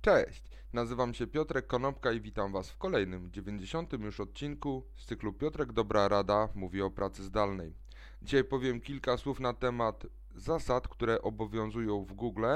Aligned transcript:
Cześć, 0.00 0.42
nazywam 0.72 1.14
się 1.14 1.26
Piotrek 1.26 1.66
Konopka 1.66 2.12
i 2.12 2.20
witam 2.20 2.52
Was 2.52 2.70
w 2.70 2.76
kolejnym, 2.76 3.32
90. 3.32 3.92
już 3.92 4.20
odcinku 4.20 4.86
z 4.96 5.06
cyklu 5.06 5.32
Piotrek 5.32 5.72
Dobra 5.72 6.08
Rada 6.08 6.48
mówi 6.54 6.82
o 6.82 6.90
pracy 6.90 7.22
zdalnej. 7.22 7.74
Dzisiaj 8.22 8.44
powiem 8.44 8.80
kilka 8.80 9.16
słów 9.16 9.40
na 9.40 9.52
temat 9.52 10.06
zasad, 10.34 10.88
które 10.88 11.22
obowiązują 11.22 12.04
w 12.04 12.12
Google 12.12 12.46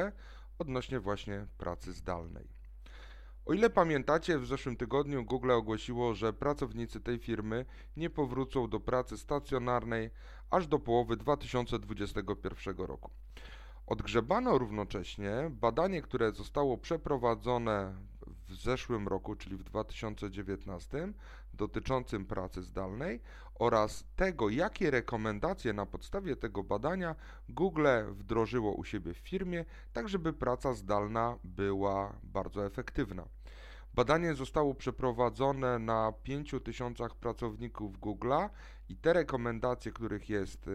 odnośnie 0.59 1.01
właśnie 1.01 1.47
pracy 1.59 1.93
zdalnej. 1.93 2.49
O 3.47 3.53
ile 3.53 3.71
pamiętacie, 3.71 4.39
w 4.39 4.47
zeszłym 4.47 4.77
tygodniu 4.77 5.25
Google 5.25 5.51
ogłosiło, 5.51 6.15
że 6.15 6.33
pracownicy 6.33 7.01
tej 7.01 7.19
firmy 7.19 7.65
nie 7.97 8.11
powrócą 8.11 8.69
do 8.69 8.81
pracy 8.81 9.19
stacjonarnej 9.19 10.11
aż 10.51 10.67
do 10.67 10.79
połowy 10.79 11.17
2021 11.17 12.77
roku. 12.77 13.11
Odgrzebano 13.87 14.59
równocześnie 14.59 15.51
badanie, 15.51 16.03
które 16.03 16.33
zostało 16.33 16.79
przeprowadzone 16.79 17.95
w 18.49 18.55
zeszłym 18.55 19.09
roku, 19.09 19.37
czyli 19.37 19.57
w 19.57 19.63
2019, 19.63 21.13
dotyczącym 21.55 22.27
pracy 22.27 22.63
zdalnej 22.63 23.21
oraz 23.55 24.05
tego, 24.17 24.49
jakie 24.49 24.91
rekomendacje 24.91 25.73
na 25.73 25.87
podstawie 25.87 26.37
tego 26.37 26.63
badania 26.63 27.15
Google 27.49 27.87
wdrożyło 28.11 28.73
u 28.73 28.85
siebie 28.85 29.15
w 29.15 29.19
firmie, 29.19 29.65
tak 29.93 30.09
żeby 30.09 30.33
praca 30.33 30.75
zdalna 30.75 31.39
była 31.45 32.17
bardzo 32.23 32.67
efektywna. 32.67 33.25
Badanie 33.95 34.35
zostało 34.35 34.75
przeprowadzone 34.75 35.79
na 35.79 36.13
5000 36.23 37.09
pracowników 37.21 37.99
Google'a 37.99 38.49
i 38.89 38.97
te 38.97 39.13
rekomendacje, 39.13 39.93
których 39.93 40.29
jest 40.29 40.71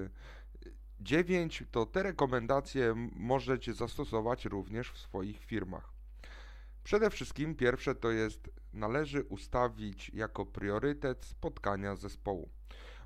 9 0.99 1.63
to 1.71 1.85
te 1.85 2.03
rekomendacje 2.03 2.93
możecie 3.15 3.73
zastosować 3.73 4.45
również 4.45 4.91
w 4.91 4.97
swoich 4.97 5.39
firmach. 5.43 5.93
Przede 6.83 7.09
wszystkim 7.09 7.55
pierwsze 7.55 7.95
to 7.95 8.11
jest 8.11 8.49
należy 8.73 9.23
ustawić 9.23 10.09
jako 10.13 10.45
priorytet 10.45 11.25
spotkania 11.25 11.95
zespołu. 11.95 12.49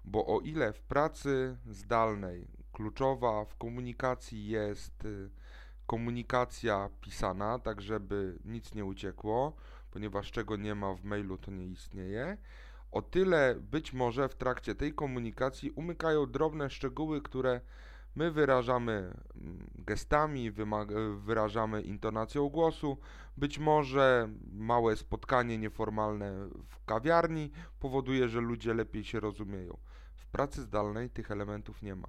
Bo 0.05 0.25
o 0.25 0.39
ile 0.39 0.73
w 0.73 0.81
pracy 0.81 1.57
zdalnej 1.69 2.47
kluczowa 2.71 3.45
w 3.45 3.55
komunikacji 3.55 4.47
jest 4.47 5.05
y, 5.05 5.29
komunikacja 5.87 6.89
pisana, 7.01 7.59
tak 7.59 7.81
żeby 7.81 8.39
nic 8.45 8.73
nie 8.73 8.85
uciekło, 8.85 9.55
ponieważ 9.91 10.31
czego 10.31 10.57
nie 10.57 10.75
ma 10.75 10.93
w 10.93 11.03
mailu 11.03 11.37
to 11.37 11.51
nie 11.51 11.65
istnieje, 11.65 12.37
o 12.91 13.01
tyle 13.01 13.55
być 13.71 13.93
może 13.93 14.29
w 14.29 14.35
trakcie 14.35 14.75
tej 14.75 14.93
komunikacji 14.93 15.71
umykają 15.71 16.25
drobne 16.31 16.69
szczegóły, 16.69 17.21
które 17.21 17.61
my 18.15 18.31
wyrażamy 18.31 19.13
mm, 19.35 19.67
gestami, 19.75 20.51
wyrażamy 21.17 21.81
intonacją 21.81 22.49
głosu. 22.49 22.97
Być 23.37 23.59
może 23.59 24.29
małe 24.53 24.95
spotkanie 24.95 25.57
nieformalne 25.57 26.49
w 26.69 26.85
kawiarni 26.85 27.51
powoduje, 27.79 28.29
że 28.29 28.41
ludzie 28.41 28.73
lepiej 28.73 29.03
się 29.03 29.19
rozumieją. 29.19 29.77
W 30.15 30.27
pracy 30.27 30.61
zdalnej 30.61 31.09
tych 31.09 31.31
elementów 31.31 31.81
nie 31.81 31.95
ma. 31.95 32.07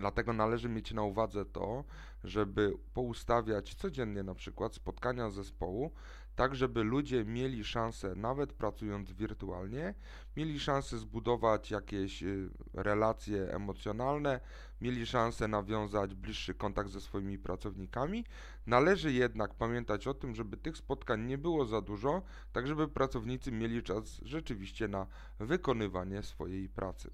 Dlatego 0.00 0.32
należy 0.32 0.68
mieć 0.68 0.92
na 0.92 1.02
uwadze 1.02 1.44
to, 1.44 1.84
żeby 2.24 2.72
poustawiać 2.94 3.74
codziennie 3.74 4.22
na 4.22 4.34
przykład 4.34 4.74
spotkania 4.74 5.30
zespołu, 5.30 5.92
tak 6.36 6.54
żeby 6.54 6.82
ludzie 6.84 7.24
mieli 7.24 7.64
szansę, 7.64 8.14
nawet 8.14 8.52
pracując 8.52 9.12
wirtualnie, 9.12 9.94
mieli 10.36 10.60
szansę 10.60 10.98
zbudować 10.98 11.70
jakieś 11.70 12.22
y, 12.22 12.50
relacje 12.74 13.52
emocjonalne, 13.52 14.40
mieli 14.80 15.06
szansę 15.06 15.48
nawiązać 15.48 16.14
bliższy 16.14 16.54
kontakt 16.54 16.90
ze 16.90 17.00
swoimi 17.00 17.38
pracownikami. 17.38 18.24
Należy 18.66 19.12
jednak 19.12 19.54
pamiętać 19.54 20.06
o 20.06 20.14
tym, 20.14 20.34
żeby 20.34 20.56
tych 20.56 20.76
spotkań 20.76 21.26
nie 21.26 21.38
było 21.38 21.64
za 21.64 21.80
dużo, 21.80 22.22
tak 22.52 22.66
żeby 22.66 22.88
pracownicy 22.88 23.52
mieli 23.52 23.82
czas 23.82 24.20
rzeczywiście 24.22 24.88
na 24.88 25.06
wykonywanie 25.38 26.22
swojej 26.22 26.68
pracy. 26.68 27.10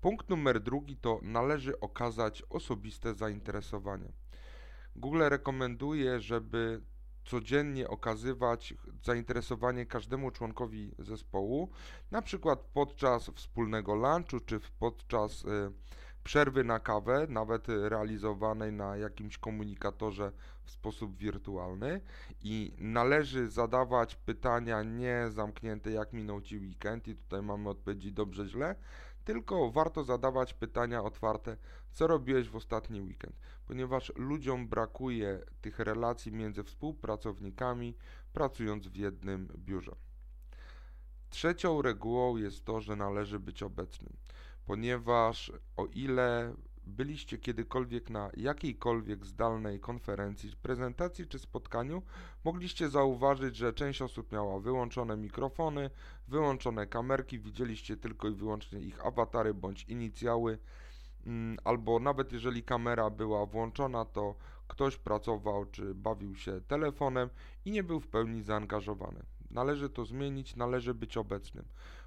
Punkt 0.00 0.28
numer 0.28 0.60
drugi 0.60 0.96
to 0.96 1.20
należy 1.22 1.80
okazać 1.80 2.42
osobiste 2.50 3.14
zainteresowanie. 3.14 4.12
Google 4.96 5.22
rekomenduje, 5.28 6.20
żeby 6.20 6.80
codziennie 7.24 7.88
okazywać 7.88 8.74
zainteresowanie 9.02 9.86
każdemu 9.86 10.30
członkowi 10.30 10.94
zespołu, 10.98 11.70
na 12.10 12.22
przykład 12.22 12.58
podczas 12.60 13.30
wspólnego 13.30 13.94
lunchu 13.94 14.40
czy 14.40 14.60
podczas 14.78 15.44
y, 15.44 15.72
przerwy 16.24 16.64
na 16.64 16.80
kawę, 16.80 17.26
nawet 17.28 17.68
realizowanej 17.68 18.72
na 18.72 18.96
jakimś 18.96 19.38
komunikatorze 19.38 20.32
w 20.64 20.70
sposób 20.70 21.16
wirtualny 21.16 22.00
i 22.40 22.74
należy 22.78 23.48
zadawać 23.48 24.16
pytania 24.16 24.82
nie 24.82 25.26
zamknięte 25.30 25.90
jak 25.90 26.12
minął 26.12 26.40
Ci 26.40 26.58
weekend 26.58 27.08
i 27.08 27.14
tutaj 27.14 27.42
mamy 27.42 27.68
odpowiedzi 27.68 28.12
dobrze, 28.12 28.46
źle, 28.46 28.74
tylko 29.28 29.70
warto 29.70 30.04
zadawać 30.04 30.54
pytania 30.54 31.02
otwarte, 31.02 31.56
co 31.92 32.06
robiłeś 32.06 32.48
w 32.48 32.56
ostatni 32.56 33.00
weekend, 33.00 33.36
ponieważ 33.66 34.12
ludziom 34.16 34.68
brakuje 34.68 35.40
tych 35.60 35.78
relacji 35.78 36.32
między 36.32 36.64
współpracownikami, 36.64 37.94
pracując 38.32 38.86
w 38.88 38.96
jednym 38.96 39.48
biurze. 39.56 39.96
Trzecią 41.30 41.82
regułą 41.82 42.36
jest 42.36 42.64
to, 42.64 42.80
że 42.80 42.96
należy 42.96 43.40
być 43.40 43.62
obecnym, 43.62 44.16
ponieważ 44.64 45.52
o 45.76 45.86
ile 45.86 46.54
byliście 46.88 47.38
kiedykolwiek 47.38 48.10
na 48.10 48.30
jakiejkolwiek 48.36 49.26
zdalnej 49.26 49.80
konferencji, 49.80 50.50
prezentacji 50.62 51.26
czy 51.26 51.38
spotkaniu, 51.38 52.02
mogliście 52.44 52.88
zauważyć, 52.88 53.56
że 53.56 53.72
część 53.72 54.02
osób 54.02 54.32
miała 54.32 54.60
wyłączone 54.60 55.16
mikrofony, 55.16 55.90
wyłączone 56.28 56.86
kamerki, 56.86 57.38
widzieliście 57.38 57.96
tylko 57.96 58.28
i 58.28 58.34
wyłącznie 58.34 58.80
ich 58.80 59.06
awatary 59.06 59.54
bądź 59.54 59.84
inicjały, 59.84 60.58
mm, 61.26 61.58
albo 61.64 61.98
nawet 61.98 62.32
jeżeli 62.32 62.62
kamera 62.62 63.10
była 63.10 63.46
włączona, 63.46 64.04
to 64.04 64.34
ktoś 64.68 64.96
pracował 64.96 65.66
czy 65.66 65.94
bawił 65.94 66.34
się 66.34 66.60
telefonem 66.60 67.30
i 67.64 67.70
nie 67.70 67.82
był 67.82 68.00
w 68.00 68.08
pełni 68.08 68.42
zaangażowany. 68.42 69.22
Należy 69.50 69.90
to 69.90 70.04
zmienić, 70.04 70.56
należy 70.56 70.94
być 70.94 71.16
obecnym, 71.16 71.64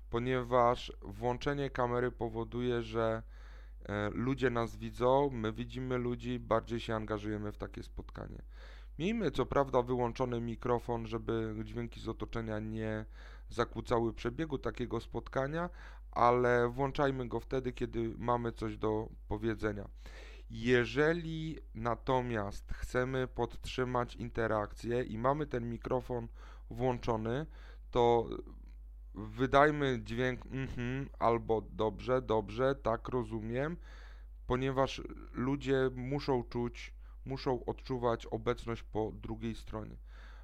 ponieważ 0.09 0.93
włączenie 1.01 1.69
kamery 1.69 2.11
powoduje, 2.11 2.81
że 2.81 3.23
ludzie 4.11 4.49
nas 4.49 4.77
widzą, 4.77 5.29
my 5.33 5.53
widzimy 5.53 5.97
ludzi, 5.97 6.39
bardziej 6.39 6.79
się 6.79 6.95
angażujemy 6.95 7.51
w 7.51 7.57
takie 7.57 7.83
spotkanie. 7.83 8.41
Miejmy 8.99 9.31
co 9.31 9.45
prawda 9.45 9.81
wyłączony 9.81 10.41
mikrofon, 10.41 11.07
żeby 11.07 11.55
dźwięki 11.63 11.99
z 11.99 12.07
otoczenia 12.07 12.59
nie 12.59 13.05
zakłócały 13.49 14.13
przebiegu 14.13 14.57
takiego 14.57 14.99
spotkania, 14.99 15.69
ale 16.11 16.69
włączajmy 16.69 17.27
go 17.27 17.39
wtedy, 17.39 17.73
kiedy 17.73 18.13
mamy 18.17 18.51
coś 18.51 18.77
do 18.77 19.09
powiedzenia. 19.27 19.87
Jeżeli 20.49 21.57
natomiast 21.75 22.73
chcemy 22.73 23.27
podtrzymać 23.27 24.15
interakcję 24.15 25.03
i 25.03 25.17
mamy 25.17 25.47
ten 25.47 25.69
mikrofon 25.69 26.27
włączony, 26.69 27.45
to 27.91 28.29
wydajmy 29.15 29.99
dźwięk 30.03 30.45
mhm 30.45 31.09
albo 31.19 31.61
dobrze, 31.61 32.21
dobrze, 32.21 32.75
tak 32.75 33.07
rozumiem, 33.07 33.77
ponieważ 34.47 35.01
ludzie 35.33 35.89
muszą 35.95 36.43
czuć, 36.43 36.93
muszą 37.25 37.65
odczuwać 37.65 38.25
obecność 38.25 38.83
po 38.83 39.11
drugiej 39.11 39.55
stronie. 39.55 39.95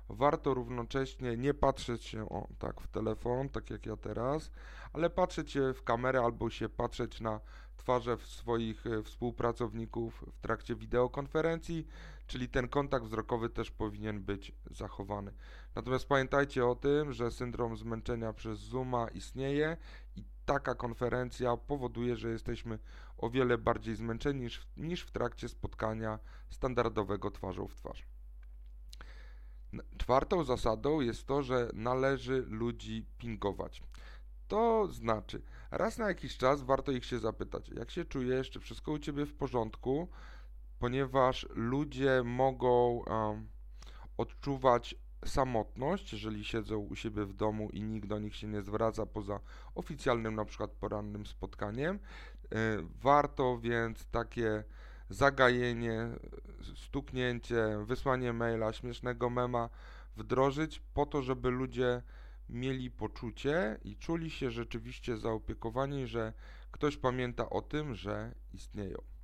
Warto 0.10 0.54
równocześnie 0.54 1.38
nie 1.38 1.54
patrzeć 1.54 2.04
się 2.04 2.30
o, 2.30 2.48
tak 2.60 2.82
w 2.82 2.88
telefon, 2.88 3.50
tak 3.50 3.70
jak 3.70 3.86
ja 3.86 3.98
teraz, 3.98 4.52
ale 4.94 5.10
patrzeć 5.10 5.52
się 5.52 5.74
w 5.74 5.84
kamerę 5.84 6.22
albo 6.22 6.50
się 6.50 6.70
patrzeć 6.70 7.22
na 7.22 7.40
twarze 7.78 8.18
swoich 8.18 8.88
e, 8.88 9.04
współpracowników 9.04 10.24
w 10.34 10.40
trakcie 10.42 10.76
wideokonferencji, 10.76 11.88
czyli 12.28 12.50
ten 12.50 12.68
kontakt 12.68 13.06
wzrokowy 13.06 13.50
też 13.50 13.72
powinien 13.72 14.24
być 14.24 14.52
zachowany. 14.72 15.34
Natomiast 15.76 16.08
pamiętajcie 16.08 16.66
o 16.66 16.76
tym, 16.76 17.14
że 17.14 17.32
syndrom 17.32 17.78
zmęczenia 17.78 18.34
przez 18.34 18.60
Zooma 18.60 19.08
istnieje 19.08 19.78
i 20.16 20.24
taka 20.46 20.76
konferencja 20.76 21.58
powoduje, 21.58 22.16
że 22.16 22.30
jesteśmy 22.30 22.80
o 23.18 23.30
wiele 23.30 23.58
bardziej 23.58 23.96
zmęczeni 23.96 24.42
niż, 24.42 24.68
niż 24.78 25.02
w 25.02 25.12
trakcie 25.12 25.50
spotkania 25.50 26.20
standardowego 26.50 27.32
twarzą 27.32 27.68
w 27.68 27.76
twarz. 27.76 28.06
Czwartą 29.98 30.44
zasadą 30.44 31.02
jest 31.02 31.28
to, 31.28 31.44
że 31.44 31.70
należy 31.74 32.46
ludzi 32.48 33.06
pingować. 33.18 33.84
To 34.48 34.88
znaczy, 34.88 35.42
raz 35.72 35.98
na 35.98 36.08
jakiś 36.08 36.38
czas 36.38 36.62
warto 36.62 36.92
ich 36.92 37.06
się 37.06 37.20
zapytać, 37.20 37.70
jak 37.70 37.92
się 37.92 38.06
czujesz, 38.06 38.50
czy 38.50 38.60
wszystko 38.60 38.92
u 38.92 39.00
ciebie 39.00 39.26
w 39.26 39.34
porządku, 39.34 40.08
ponieważ 40.80 41.48
ludzie 41.50 42.22
mogą 42.26 43.04
um, 43.08 43.48
odczuwać 44.18 44.96
samotność, 45.26 46.14
jeżeli 46.14 46.44
siedzą 46.44 46.78
u 46.78 46.96
siebie 46.96 47.26
w 47.26 47.34
domu 47.34 47.70
i 47.70 47.84
nikt 47.84 48.08
do 48.08 48.20
nich 48.20 48.36
się 48.36 48.48
nie 48.48 48.62
zwraca 48.62 49.06
poza 49.06 49.40
oficjalnym 49.76 50.36
na 50.36 50.46
przykład 50.46 50.72
porannym 50.72 51.26
spotkaniem. 51.26 51.96
E, 51.96 52.00
warto 53.02 53.60
więc 53.60 54.06
takie 54.06 54.64
zagajenie, 55.10 56.10
stuknięcie, 56.76 57.78
wysłanie 57.86 58.34
maila, 58.34 58.74
śmiesznego 58.74 59.30
mema 59.30 59.70
wdrożyć 60.16 60.82
po 60.94 61.06
to, 61.06 61.22
żeby 61.22 61.50
ludzie 61.50 62.02
mieli 62.50 62.92
poczucie 62.92 63.78
i 63.84 63.96
czuli 63.96 64.32
się 64.32 64.52
rzeczywiście 64.52 65.18
zaopiekowani, 65.18 66.08
że 66.08 66.34
ktoś 66.72 66.98
pamięta 66.98 67.50
o 67.50 67.62
tym, 67.62 67.96
że 67.96 68.36
istnieją. 68.54 69.17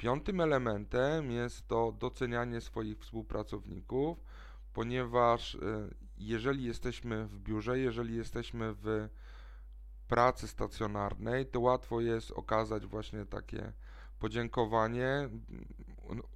Piątym 0.00 0.40
elementem 0.40 1.30
jest 1.30 1.68
to 1.68 1.92
docenianie 1.92 2.60
swoich 2.60 2.98
współpracowników, 2.98 4.18
ponieważ 4.72 5.54
y, 5.54 5.58
jeżeli 6.18 6.64
jesteśmy 6.64 7.26
w 7.26 7.38
biurze, 7.38 7.78
jeżeli 7.78 8.16
jesteśmy 8.16 8.74
w 8.74 9.08
pracy 10.08 10.48
stacjonarnej, 10.48 11.46
to 11.46 11.60
łatwo 11.60 12.00
jest 12.00 12.30
okazać 12.30 12.86
właśnie 12.86 13.26
takie 13.26 13.72
podziękowanie. 14.18 15.28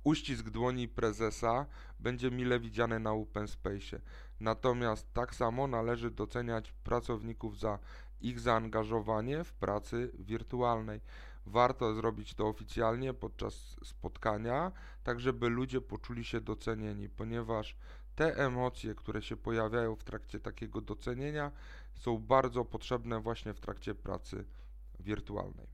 Uścisk 0.05 0.51
dłoni 0.51 0.89
prezesa 0.89 1.67
będzie 2.01 2.31
mile 2.31 2.61
widziany 2.61 3.01
na 3.01 3.13
Open 3.13 3.49
Space. 3.49 4.01
Natomiast 4.41 5.13
tak 5.13 5.35
samo 5.35 5.67
należy 5.67 6.11
doceniać 6.11 6.73
pracowników 6.73 7.59
za 7.59 7.79
ich 8.21 8.41
zaangażowanie 8.41 9.45
w 9.45 9.53
pracy 9.53 10.11
wirtualnej. 10.19 11.01
Warto 11.47 11.95
zrobić 11.95 12.35
to 12.35 12.49
oficjalnie 12.49 13.15
podczas 13.15 13.77
spotkania, 13.85 14.73
tak 15.05 15.21
żeby 15.21 15.49
ludzie 15.49 15.81
poczuli 15.81 16.25
się 16.25 16.41
docenieni, 16.41 17.09
ponieważ 17.09 17.77
te 18.15 18.37
emocje, 18.37 18.95
które 18.95 19.23
się 19.23 19.37
pojawiają 19.37 19.97
w 19.97 20.05
trakcie 20.05 20.41
takiego 20.41 20.81
docenienia, 20.81 21.53
są 21.95 22.19
bardzo 22.19 22.65
potrzebne 22.65 23.21
właśnie 23.21 23.55
w 23.55 23.61
trakcie 23.61 23.95
pracy 23.95 24.45
wirtualnej. 25.01 25.67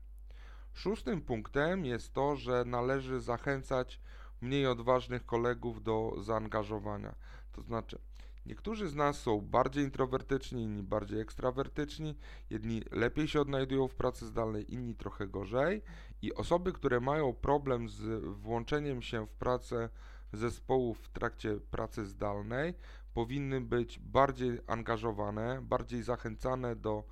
Szóstym 0.73 1.21
punktem 1.21 1.85
jest 1.85 2.13
to, 2.13 2.35
że 2.35 2.63
należy 2.65 3.19
zachęcać 3.19 3.99
mniej 4.41 4.67
odważnych 4.67 5.25
kolegów 5.25 5.83
do 5.83 6.13
zaangażowania. 6.21 7.15
To 7.51 7.61
znaczy, 7.61 7.99
niektórzy 8.45 8.89
z 8.89 8.95
nas 8.95 9.19
są 9.19 9.41
bardziej 9.41 9.83
introwertyczni, 9.83 10.63
inni 10.63 10.83
bardziej 10.83 11.19
ekstrawertyczni, 11.19 12.17
jedni 12.49 12.81
lepiej 12.91 13.27
się 13.27 13.41
odnajdują 13.41 13.87
w 13.87 13.95
pracy 13.95 14.25
zdalnej, 14.25 14.73
inni 14.73 14.95
trochę 14.95 15.27
gorzej 15.27 15.81
i 16.21 16.33
osoby, 16.33 16.73
które 16.73 16.99
mają 16.99 17.33
problem 17.33 17.89
z 17.89 18.23
włączeniem 18.23 19.01
się 19.01 19.27
w 19.27 19.33
pracę 19.33 19.89
zespołów 20.33 20.99
w 20.99 21.09
trakcie 21.09 21.59
pracy 21.71 22.05
zdalnej 22.05 22.73
powinny 23.13 23.61
być 23.61 23.99
bardziej 23.99 24.59
angażowane, 24.67 25.61
bardziej 25.61 26.03
zachęcane 26.03 26.75
do 26.75 27.03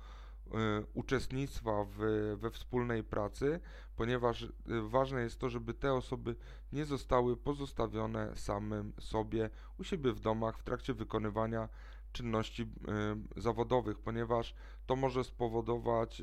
uczestnictwa 0.94 1.84
w, 1.84 1.98
we 2.40 2.50
wspólnej 2.50 3.04
pracy, 3.04 3.60
ponieważ 3.96 4.42
y, 4.42 4.50
ważne 4.88 5.22
jest 5.22 5.38
to, 5.38 5.50
żeby 5.50 5.74
te 5.74 5.92
osoby 5.92 6.36
nie 6.72 6.84
zostały 6.84 7.36
pozostawione 7.36 8.36
samym 8.36 8.92
sobie 9.00 9.50
u 9.78 9.84
siebie 9.84 10.12
w 10.12 10.20
domach 10.20 10.58
w 10.58 10.62
trakcie 10.62 10.94
wykonywania 10.94 11.68
czynności 12.12 12.62
y, 12.62 13.40
zawodowych, 13.40 13.98
ponieważ 13.98 14.54
to 14.86 14.96
może 14.96 15.24
spowodować 15.24 16.22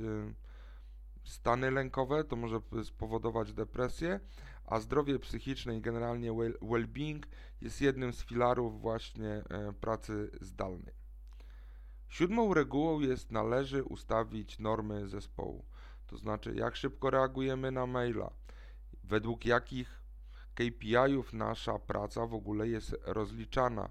stany 1.23 1.71
lękowe, 1.71 2.23
to 2.23 2.35
może 2.35 2.59
spowodować 2.83 3.53
depresję, 3.53 4.19
a 4.65 4.79
zdrowie 4.79 5.19
psychiczne 5.19 5.77
i 5.77 5.81
generalnie 5.81 6.31
well-being 6.61 7.23
jest 7.61 7.81
jednym 7.81 8.13
z 8.13 8.23
filarów 8.23 8.81
właśnie 8.81 9.43
pracy 9.81 10.29
zdalnej. 10.41 11.06
Siódmą 12.09 12.53
regułą 12.53 12.99
jest 12.99 13.31
należy 13.31 13.83
ustawić 13.83 14.59
normy 14.59 15.07
zespołu, 15.07 15.65
to 16.07 16.17
znaczy 16.17 16.53
jak 16.55 16.75
szybko 16.75 17.09
reagujemy 17.09 17.71
na 17.71 17.85
maila, 17.85 18.31
według 19.03 19.45
jakich 19.45 20.01
KPI-ów 20.55 21.33
nasza 21.33 21.79
praca 21.79 22.25
w 22.25 22.33
ogóle 22.33 22.67
jest 22.67 22.95
rozliczana, 23.05 23.89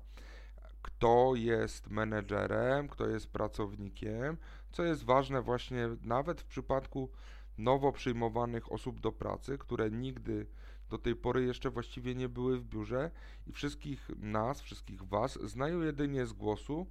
kto 0.83 1.33
jest 1.35 1.91
menedżerem, 1.91 2.89
kto 2.89 3.09
jest 3.09 3.33
pracownikiem, 3.33 4.37
co 4.73 4.85
jest 4.85 5.05
ważne 5.05 5.43
właśnie 5.43 5.89
nawet 6.03 6.41
w 6.41 6.45
przypadku 6.45 7.11
nowo 7.59 7.93
przyjmowanych 7.93 8.73
osób 8.73 9.01
do 9.01 9.13
pracy, 9.13 9.59
które 9.59 9.91
nigdy 9.91 10.47
do 10.91 10.99
tej 10.99 11.17
pory 11.17 11.45
jeszcze 11.45 11.71
właściwie 11.71 12.15
nie 12.15 12.29
były 12.29 12.59
w 12.59 12.65
biurze 12.65 13.11
i 13.47 13.53
wszystkich 13.53 14.09
nas, 14.17 14.61
wszystkich 14.61 15.03
Was 15.03 15.39
znają 15.43 15.81
jedynie 15.81 16.27
z 16.27 16.33
głosu 16.33 16.87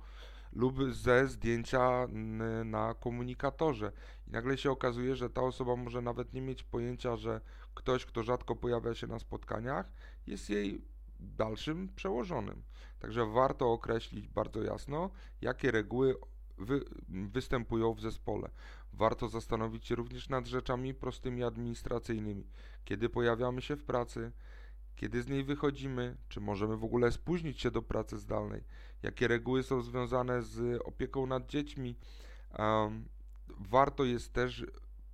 lub 0.56 0.94
ze 0.94 1.28
zdjęcia 1.28 2.08
na 2.66 2.94
komunikatorze. 2.94 3.92
I 4.28 4.32
nagle 4.32 4.58
się 4.58 4.72
okazuje, 4.72 5.16
że 5.16 5.30
ta 5.30 5.42
osoba 5.42 5.76
może 5.76 6.02
nawet 6.02 6.34
nie 6.34 6.42
mieć 6.42 6.64
pojęcia, 6.64 7.16
że 7.16 7.42
ktoś, 7.74 8.06
kto 8.06 8.24
rzadko 8.24 8.56
pojawia 8.56 8.94
się 8.94 9.08
na 9.08 9.20
spotkaniach, 9.20 9.92
jest 10.28 10.50
jej 10.50 10.82
dalszym 11.20 11.90
przełożonym. 11.96 12.64
Także 13.00 13.26
warto 13.26 13.72
określić 13.72 14.28
bardzo 14.28 14.64
jasno, 14.64 15.10
jakie 15.42 15.72
reguły 15.72 16.16
wy, 16.58 16.86
występują 17.08 17.94
w 17.94 18.02
zespole. 18.02 18.50
Warto 18.94 19.30
zastanowić 19.30 19.86
się 19.86 19.96
również 19.96 20.30
nad 20.30 20.48
rzeczami 20.48 20.94
prostymi 20.94 21.44
administracyjnymi. 21.44 22.48
Kiedy 22.86 23.10
pojawiamy 23.10 23.62
się 23.62 23.76
w 23.76 23.84
pracy, 23.84 24.32
kiedy 24.96 25.24
z 25.24 25.28
niej 25.28 25.44
wychodzimy, 25.44 26.18
czy 26.30 26.42
możemy 26.42 26.78
w 26.78 26.84
ogóle 26.84 27.12
spóźnić 27.12 27.62
się 27.62 27.72
do 27.72 27.82
pracy 27.82 28.18
zdalnej, 28.18 28.64
jakie 29.04 29.28
reguły 29.28 29.64
są 29.64 29.82
związane 29.82 30.42
z 30.42 30.82
opieką 30.86 31.26
nad 31.26 31.50
dziećmi. 31.50 31.96
Warto 33.48 34.04
jest 34.04 34.34
też 34.34 34.66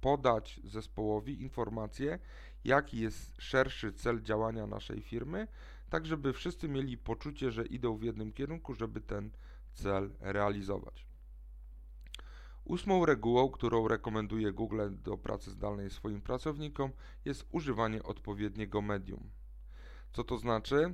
podać 0.02 0.60
zespołowi 0.64 1.42
informację, 1.42 2.20
jaki 2.64 3.00
jest 3.00 3.42
szerszy 3.42 3.94
cel 3.94 4.22
działania 4.22 4.68
naszej 4.68 5.02
firmy, 5.02 5.48
tak 5.90 6.06
żeby 6.06 6.34
wszyscy 6.34 6.70
mieli 6.70 6.98
poczucie, 6.98 7.52
że 7.52 7.66
idą 7.66 7.98
w 7.98 8.04
jednym 8.04 8.32
kierunku, 8.34 8.74
żeby 8.74 9.02
ten 9.02 9.32
cel 9.74 10.12
realizować. 10.20 11.06
Ósmą 12.64 13.06
regułą, 13.06 13.50
którą 13.50 13.88
rekomenduje 13.88 14.52
Google 14.52 14.82
do 14.92 15.18
pracy 15.18 15.52
zdalnej 15.52 15.90
swoim 15.90 16.22
pracownikom, 16.22 16.92
jest 17.26 17.48
używanie 17.52 18.04
odpowiedniego 18.04 18.82
medium. 18.82 19.30
Co 20.14 20.24
to 20.24 20.38
znaczy? 20.38 20.94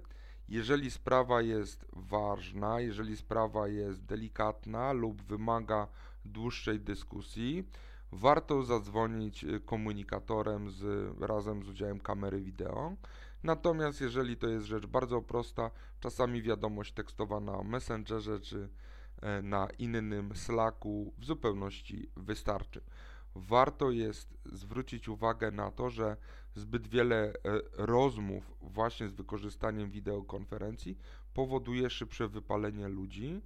Jeżeli 0.50 0.92
sprawa 0.92 1.42
jest 1.42 1.86
ważna, 1.94 2.80
jeżeli 2.80 3.18
sprawa 3.18 3.68
jest 3.68 4.06
delikatna 4.06 4.94
lub 4.94 5.22
wymaga 5.22 5.88
dłuższej 6.26 6.80
dyskusji, 6.80 7.70
warto 8.12 8.64
zadzwonić 8.64 9.46
komunikatorem 9.66 10.72
z, 10.72 11.14
razem 11.22 11.64
z 11.64 11.70
udziałem 11.70 12.00
kamery 12.00 12.42
wideo. 12.42 12.96
Natomiast 13.44 14.02
jeżeli 14.02 14.38
to 14.38 14.48
jest 14.48 14.66
rzecz 14.66 14.86
bardzo 14.86 15.22
prosta, 15.22 15.72
czasami 16.00 16.42
wiadomość 16.42 16.94
tekstowa 16.94 17.40
na 17.40 17.64
Messengerze 17.64 18.40
czy 18.40 18.70
E, 19.22 19.42
na 19.42 19.68
innym 19.80 20.36
Slacku 20.36 21.14
w 21.18 21.26
zupełności 21.26 22.10
wystarczy. 22.18 22.82
Warto 23.38 23.92
jest 23.92 24.38
zwrócić 24.46 25.10
uwagę 25.10 25.52
na 25.52 25.72
to, 25.72 25.90
że 25.90 26.18
zbyt 26.56 26.88
wiele 26.88 27.16
e, 27.18 27.34
rozmów 27.74 28.54
właśnie 28.62 29.10
z 29.10 29.14
wykorzystaniem 29.14 29.92
wideokonferencji 29.92 30.98
powoduje 31.34 31.90
szybsze 31.90 32.28
wypalenie 32.28 32.88
ludzi. 32.88 33.42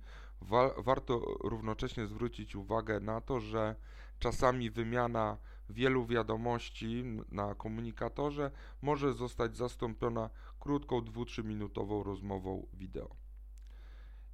warto 0.78 1.20
równocześnie 1.44 2.08
zwrócić 2.08 2.56
uwagę 2.56 3.00
na 3.00 3.22
to, 3.22 3.40
że 3.40 3.76
czasami 4.20 4.70
wymiana 4.70 5.38
wielu 5.70 6.06
wiadomości 6.06 7.04
na 7.32 7.56
komunikatorze 7.56 8.52
może 8.82 9.14
zostać 9.14 9.58
zastąpiona 9.58 10.30
krótką 10.60 11.00
2-3 11.00 11.44
minutową 11.44 12.04
rozmową 12.04 12.68
wideo. 12.74 13.16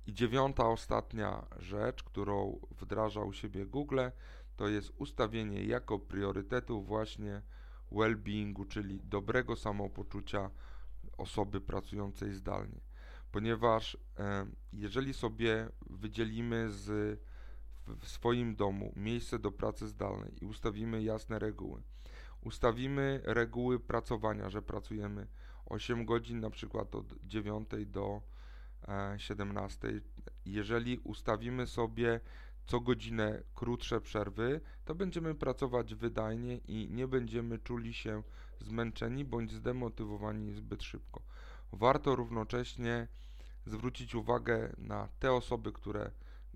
I 0.08 0.14
dziewiąta, 0.14 0.68
ostatnia 0.68 1.46
rzecz, 1.60 2.04
którą 2.04 2.60
wdraża 2.72 3.22
u 3.22 3.34
siebie 3.34 3.66
Google, 3.66 4.00
to 4.58 4.68
jest 4.68 4.94
ustawienie 4.98 5.64
jako 5.64 6.00
priorytetu 6.00 6.82
właśnie 6.82 7.42
well-beingu, 7.92 8.68
czyli 8.68 9.00
dobrego 9.04 9.56
samopoczucia 9.56 10.50
osoby 11.18 11.62
pracującej 11.62 12.34
zdalnie. 12.34 12.80
Ponieważ 13.32 13.98
e, 14.20 14.48
jeżeli 14.74 15.14
sobie 15.14 15.70
wydzielimy 15.90 16.70
z, 16.72 17.20
w 17.88 18.08
swoim 18.08 18.56
domu 18.56 18.94
miejsce 18.96 19.40
do 19.40 19.52
pracy 19.52 19.88
zdalnej 19.88 20.32
i 20.42 20.46
ustawimy 20.46 21.04
jasne 21.04 21.40
reguły, 21.40 21.82
ustawimy 22.42 23.22
reguły 23.24 23.80
pracowania, 23.80 24.50
że 24.50 24.62
pracujemy 24.62 25.28
8 25.66 26.06
godzin 26.06 26.40
na 26.40 26.50
przykład 26.50 26.96
od 26.96 27.14
9 27.24 27.70
do 27.86 28.22
17. 29.18 30.02
Jeżeli 30.46 30.98
ustawimy 30.98 31.68
sobie 31.68 32.20
co 32.68 32.80
godzinę 32.80 33.44
krótsze 33.56 34.02
przerwy, 34.02 34.62
to 34.86 34.96
będziemy 34.96 35.36
pracować 35.36 35.96
wydajnie 35.96 36.58
i 36.58 36.90
nie 36.92 37.08
będziemy 37.08 37.60
czuli 37.60 37.94
się 37.94 38.24
zmęczeni 38.60 39.26
bądź 39.26 39.52
zdemotywowani 39.52 40.54
zbyt 40.54 40.84
szybko. 40.84 41.22
Warto 41.72 42.16
równocześnie 42.16 43.08
zwrócić 43.66 44.16
uwagę 44.16 44.74
na 44.78 45.10
te 45.20 45.34
osoby, 45.34 45.72
które, 45.72 46.12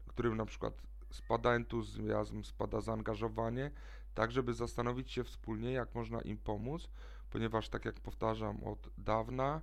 którym 0.08 0.38
na 0.38 0.46
przykład 0.46 0.82
spada 1.12 1.54
entuzjazm, 1.54 2.44
spada 2.44 2.82
zaangażowanie, 2.82 3.72
tak 4.14 4.32
żeby 4.32 4.54
zastanowić 4.54 5.12
się 5.12 5.24
wspólnie, 5.24 5.72
jak 5.72 5.96
można 5.96 6.22
im 6.22 6.38
pomóc, 6.38 6.90
ponieważ 7.30 7.70
tak 7.70 7.86
jak 7.86 8.00
powtarzam 8.00 8.64
od 8.64 8.90
dawna, 8.98 9.62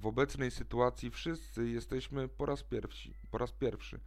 w 0.00 0.06
obecnej 0.06 0.50
sytuacji 0.50 1.10
wszyscy 1.10 1.68
jesteśmy 1.68 2.28
po 2.28 2.46
raz 2.46 2.62
pierwszy, 2.62 3.14
po 3.30 3.38
raz 3.38 3.52
pierwszy 3.52 4.00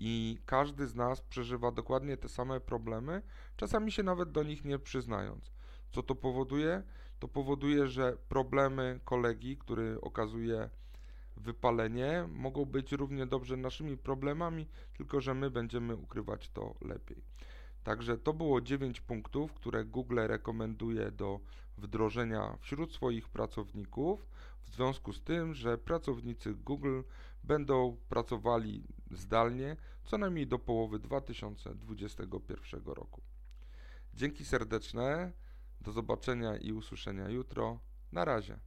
i 0.00 0.38
każdy 0.46 0.86
z 0.86 0.94
nas 0.94 1.20
przeżywa 1.20 1.72
dokładnie 1.72 2.16
te 2.16 2.28
same 2.28 2.60
problemy, 2.60 3.22
czasami 3.56 3.92
się 3.92 4.02
nawet 4.02 4.32
do 4.32 4.42
nich 4.42 4.64
nie 4.64 4.78
przyznając. 4.78 5.52
Co 5.92 6.02
to 6.02 6.14
powoduje? 6.14 6.82
To 7.18 7.28
powoduje, 7.28 7.86
że 7.86 8.16
problemy 8.28 9.00
kolegi, 9.04 9.56
który 9.56 10.00
okazuje 10.00 10.70
wypalenie, 11.36 12.28
mogą 12.28 12.64
być 12.64 12.92
równie 12.92 13.26
dobrze 13.26 13.56
naszymi 13.56 13.96
problemami, 13.96 14.66
tylko 14.96 15.20
że 15.20 15.34
my 15.34 15.50
będziemy 15.50 15.96
ukrywać 15.96 16.48
to 16.48 16.74
lepiej. 16.80 17.22
Także 17.90 18.18
to 18.18 18.32
było 18.32 18.60
9 18.60 19.00
punktów, 19.00 19.52
które 19.52 19.84
Google 19.84 20.18
rekomenduje 20.22 21.10
do 21.10 21.40
wdrożenia 21.78 22.56
wśród 22.60 22.94
swoich 22.94 23.28
pracowników, 23.28 24.26
w 24.64 24.70
związku 24.70 25.12
z 25.12 25.22
tym, 25.22 25.54
że 25.54 25.78
pracownicy 25.78 26.54
Google 26.54 27.00
będą 27.44 27.96
pracowali 28.08 28.84
zdalnie 29.10 29.76
co 30.04 30.18
najmniej 30.18 30.46
do 30.46 30.58
połowy 30.58 30.98
2021 30.98 32.82
roku. 32.84 33.22
Dzięki 34.14 34.44
serdeczne, 34.44 35.32
do 35.80 35.92
zobaczenia 35.92 36.56
i 36.56 36.72
usłyszenia 36.72 37.28
jutro. 37.28 37.80
Na 38.12 38.24
razie. 38.24 38.58